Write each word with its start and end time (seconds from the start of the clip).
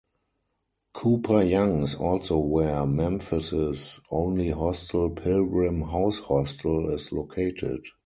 Cooper 0.93 1.43
Young 1.43 1.83
is 1.83 1.93
also 1.93 2.39
where 2.39 2.87
Memphis' 2.87 3.99
only 4.09 4.49
hostel, 4.49 5.11
Pilgrim 5.11 5.83
House 5.83 6.17
Hostel, 6.21 6.89
is 6.91 7.11
located. 7.11 7.83